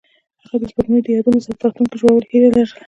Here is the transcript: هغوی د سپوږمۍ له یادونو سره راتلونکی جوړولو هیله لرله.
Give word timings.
هغوی 0.43 0.59
د 0.61 0.63
سپوږمۍ 0.71 1.01
له 1.05 1.11
یادونو 1.15 1.39
سره 1.45 1.61
راتلونکی 1.63 1.99
جوړولو 1.99 2.29
هیله 2.31 2.49
لرله. 2.55 2.77